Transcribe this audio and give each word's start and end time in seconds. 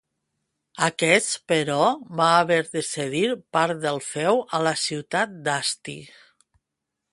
Aquests, 0.85 1.35
però, 1.51 1.89
va 2.21 2.29
haver 2.39 2.57
de 2.71 2.83
cedir 2.89 3.23
part 3.59 3.83
del 3.85 4.03
feu 4.09 4.43
a 4.59 4.65
la 4.69 4.75
ciutat 4.87 5.39
d'Asti. 5.49 5.99